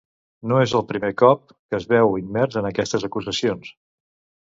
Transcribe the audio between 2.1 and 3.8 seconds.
immers en aquestes acusacions.